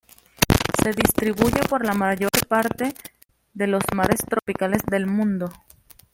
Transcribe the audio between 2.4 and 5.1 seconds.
parte de los mares tropicales del